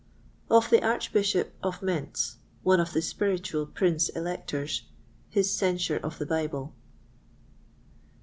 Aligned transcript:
Of 0.49 0.71
the 0.71 0.83
Archbishop 0.83 1.53
of 1.61 1.81
Mentz, 1.83 2.37
one 2.63 2.79
of 2.79 2.91
the 2.91 3.03
Spiritual 3.03 3.67
Princes 3.67 4.09
Electors, 4.15 4.81
his 5.29 5.53
Censure 5.55 5.97
of 6.01 6.17
the 6.17 6.25
Bible. 6.25 6.73